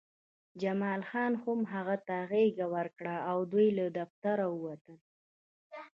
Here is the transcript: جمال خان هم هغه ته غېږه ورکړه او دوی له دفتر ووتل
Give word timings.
جمال 0.61 1.01
خان 1.09 1.33
هم 1.43 1.59
هغه 1.73 1.95
ته 2.07 2.15
غېږه 2.31 2.67
ورکړه 2.75 3.15
او 3.31 3.37
دوی 3.51 3.67
له 3.77 3.85
دفتر 3.99 4.37
ووتل 4.47 4.97